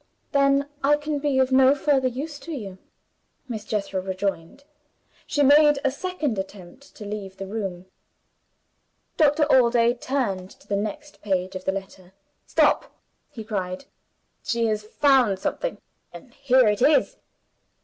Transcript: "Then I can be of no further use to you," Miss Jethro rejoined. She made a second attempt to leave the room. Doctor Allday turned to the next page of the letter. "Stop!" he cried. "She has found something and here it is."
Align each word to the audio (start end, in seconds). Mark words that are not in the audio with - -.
"Then 0.31 0.67
I 0.83 0.97
can 0.97 1.19
be 1.19 1.37
of 1.37 1.51
no 1.51 1.75
further 1.75 2.07
use 2.07 2.39
to 2.39 2.51
you," 2.51 2.79
Miss 3.47 3.63
Jethro 3.63 4.01
rejoined. 4.01 4.63
She 5.27 5.43
made 5.43 5.77
a 5.83 5.91
second 5.91 6.39
attempt 6.39 6.95
to 6.95 7.05
leave 7.05 7.37
the 7.37 7.45
room. 7.45 7.85
Doctor 9.15 9.43
Allday 9.51 9.93
turned 9.93 10.49
to 10.49 10.67
the 10.67 10.75
next 10.75 11.21
page 11.21 11.55
of 11.55 11.65
the 11.65 11.71
letter. 11.71 12.13
"Stop!" 12.47 12.95
he 13.29 13.43
cried. 13.43 13.85
"She 14.41 14.65
has 14.65 14.81
found 14.81 15.37
something 15.37 15.77
and 16.11 16.33
here 16.33 16.67
it 16.67 16.81
is." 16.81 17.17